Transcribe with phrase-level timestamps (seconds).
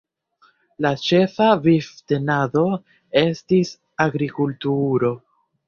[0.85, 2.65] La ĉefa vivtenado
[3.25, 3.77] estis
[4.09, 5.17] agrikultuuro.